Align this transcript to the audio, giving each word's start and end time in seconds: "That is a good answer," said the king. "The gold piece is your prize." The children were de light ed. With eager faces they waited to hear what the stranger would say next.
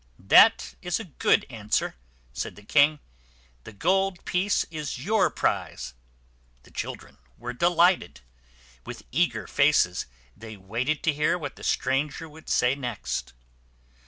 "That 0.17 0.73
is 0.81 0.99
a 0.99 1.03
good 1.03 1.45
answer," 1.47 1.95
said 2.33 2.55
the 2.55 2.63
king. 2.63 2.97
"The 3.65 3.71
gold 3.71 4.25
piece 4.25 4.63
is 4.71 4.97
your 4.97 5.29
prize." 5.29 5.93
The 6.63 6.71
children 6.71 7.19
were 7.37 7.53
de 7.53 7.69
light 7.69 8.01
ed. 8.01 8.21
With 8.83 9.03
eager 9.11 9.45
faces 9.45 10.07
they 10.35 10.57
waited 10.57 11.03
to 11.03 11.13
hear 11.13 11.37
what 11.37 11.55
the 11.55 11.63
stranger 11.63 12.27
would 12.27 12.49
say 12.49 12.73
next. 12.73 13.33